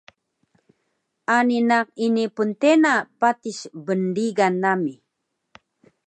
[1.35, 4.93] Ani naq ini pntena patis bnrigan nami